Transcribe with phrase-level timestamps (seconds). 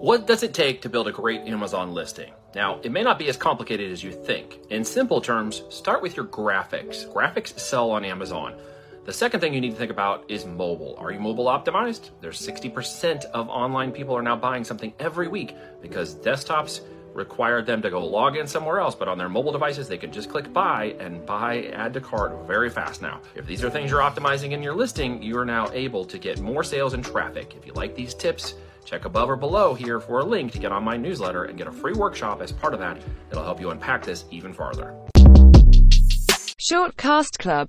[0.00, 2.30] What does it take to build a great Amazon listing?
[2.54, 4.58] Now, it may not be as complicated as you think.
[4.68, 7.10] In simple terms, start with your graphics.
[7.10, 8.54] Graphics sell on Amazon.
[9.06, 10.96] The second thing you need to think about is mobile.
[10.98, 12.10] Are you mobile optimized?
[12.20, 16.82] There's 60% of online people are now buying something every week because desktops
[17.14, 20.12] require them to go log in somewhere else, but on their mobile devices, they can
[20.12, 23.22] just click buy and buy, add to cart very fast now.
[23.34, 26.38] If these are things you're optimizing in your listing, you are now able to get
[26.38, 27.54] more sales and traffic.
[27.56, 28.56] If you like these tips,
[28.86, 31.66] Check above or below here for a link to get on my newsletter and get
[31.66, 34.94] a free workshop as part of that that'll help you unpack this even farther.
[36.60, 37.64] Shortcast Club